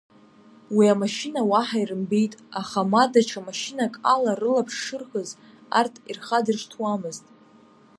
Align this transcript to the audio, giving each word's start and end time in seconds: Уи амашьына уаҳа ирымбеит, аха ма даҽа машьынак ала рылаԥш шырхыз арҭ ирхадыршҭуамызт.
Уи 0.75 0.85
амашьына 0.93 1.41
уаҳа 1.49 1.77
ирымбеит, 1.81 2.33
аха 2.61 2.79
ма 2.91 3.03
даҽа 3.11 3.39
машьынак 3.47 3.93
ала 4.13 4.31
рылаԥш 4.39 4.75
шырхыз 4.85 5.29
арҭ 5.79 5.93
ирхадыршҭуамызт. 6.09 7.25